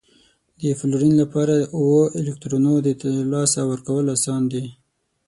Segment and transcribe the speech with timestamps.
[0.61, 2.87] د فلورین لپاره اوو الکترونو د
[3.33, 4.65] لاسه ورکول اسان دي؟